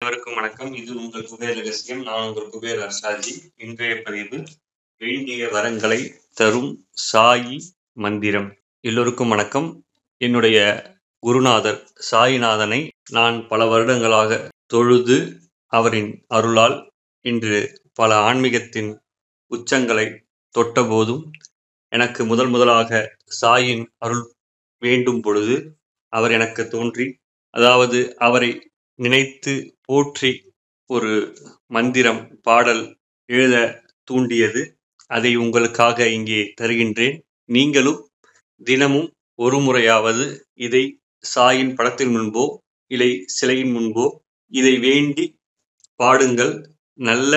[0.00, 0.72] அனைவருக்கும் வணக்கம்.
[0.74, 2.02] இது உங்கள் குபேர ரகசியம்.
[2.02, 4.38] நான் உங்கள் குபேர அரசாஜி இன்றைய பதிவு
[5.00, 5.98] வேண்டிய வரங்களை
[6.32, 6.68] தரும்
[7.04, 7.56] சாயி
[7.96, 8.48] மந்திரம்.
[8.84, 9.68] எல்லோருக்கும் வணக்கம்.
[10.20, 10.58] என்னுடைய
[11.22, 11.80] குருநாதர்
[12.10, 12.80] சாயிநாதனை
[13.10, 15.18] நான் பல வருடங்களாக தொழுது
[15.72, 16.76] அவரின் அருளால்
[17.24, 17.60] இன்று
[17.92, 18.92] பல ஆன்மீகத்தின்
[19.50, 20.06] உச்சங்களை
[20.54, 21.24] தொட்டபோதும்
[21.92, 23.02] எனக்கு முதல் முதலாக
[23.42, 24.24] சாயின் அருள்
[24.82, 25.56] வேண்டும் பொழுது
[26.12, 27.08] அவர் எனக்கு தோன்றி
[27.54, 28.52] அதாவது அவரை
[28.98, 29.52] நினைத்து
[29.88, 30.30] போற்றி
[30.90, 31.12] ஒரு
[31.66, 32.84] மந்திரம் பாடல்
[33.28, 33.56] எழுத
[34.08, 34.62] தூண்டியது.
[35.10, 37.16] அதை உங்களுக்காக இங்கே தருகின்றேன்.
[37.48, 38.00] நீங்களும்
[38.60, 40.24] தினமும் ஒரு முறையாவது
[40.66, 40.84] இதை
[41.24, 42.44] சாயின் படத்தின் முன்போ
[42.90, 44.06] இல்லை சிலையின் முன்போ
[44.52, 45.24] இதை வேண்டி
[46.00, 46.54] பாடுங்கள்.
[46.98, 47.32] நல்ல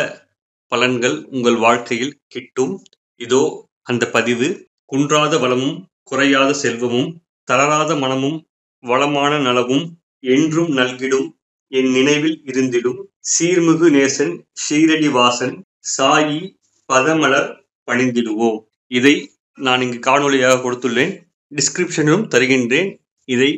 [0.72, 2.76] பலன்கள் உங்கள் வாழ்க்கையில் கிட்டும்.
[3.20, 3.44] இதோ
[3.82, 4.50] அந்த பதிவு.
[4.86, 7.10] குன்றாத வளமும் குறையாத செல்வமும்
[7.48, 8.38] தளராத மனமும்
[8.84, 9.86] வளமான நலமும்
[10.24, 11.28] என்றும் நல்கிடும்.
[11.72, 13.00] என் நினைவில் இருந்திடும்
[13.32, 14.34] சீர்மிகு நேசன்
[14.64, 15.56] ஷீரடி வாசன்
[15.96, 16.40] சாயி
[16.90, 17.50] பதமலர்
[17.88, 18.60] பணிந்திடுவோம்
[18.92, 19.16] இதை
[19.58, 21.14] நான் இங்கு காணொளியாக கொடுத்துள்ளேன்.
[21.52, 22.90] டிஸ்கிரிப்ஷனிலும் தருகின்றேன்.
[23.26, 23.50] இதை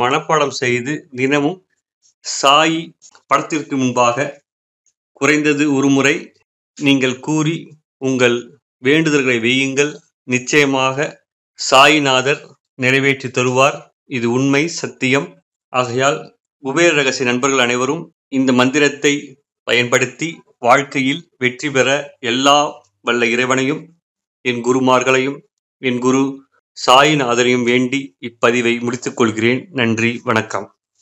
[0.00, 1.58] மனப்பாடம் செய்து தினமும்
[2.24, 2.80] சாயி
[3.26, 4.26] படத்திற்கு முன்பாக
[5.20, 6.16] குறைந்தது ஒரு முறை
[6.78, 7.56] நீங்கள் கூறி
[8.08, 8.36] உங்கள்
[8.82, 9.92] வேண்டுதல்களை வையுங்கள்
[10.28, 11.06] நிச்சயமாக
[11.58, 12.42] சாயிநாதர்
[12.82, 13.78] நிறைவேற்றி தருவார்.
[14.16, 15.28] இது உண்மை சத்தியம்.
[15.72, 16.18] ஆகையால்
[16.62, 21.88] குபேர ரகசிய நண்பர்கள் அனைவரும் இந்த மந்திரத்தை பயன்படுத்தி வாழ்க்கையில் வெற்றி பெற
[22.20, 23.82] எல்லா வல்ல இறைவனையும்
[24.40, 25.38] என் குருமார்களையும்
[25.82, 26.46] என் குரு
[26.86, 29.68] சாயிநாதரையும் வேண்டி இப்பதிவை முடித்துக் கொள்கிறேன்.
[29.70, 30.77] நன்றி வணக்கம்.